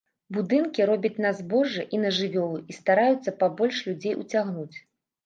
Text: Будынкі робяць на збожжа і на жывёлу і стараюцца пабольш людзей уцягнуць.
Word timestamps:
Будынкі 0.35 0.85
робяць 0.89 1.21
на 1.25 1.31
збожжа 1.41 1.83
і 1.97 1.99
на 2.05 2.09
жывёлу 2.19 2.57
і 2.73 2.77
стараюцца 2.79 3.35
пабольш 3.45 3.83
людзей 3.91 4.17
уцягнуць. 4.23 4.77